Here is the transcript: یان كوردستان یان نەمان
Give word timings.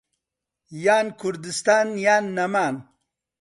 یان 0.83 1.07
كوردستان 1.19 1.87
یان 2.05 2.25
نەمان 2.35 2.75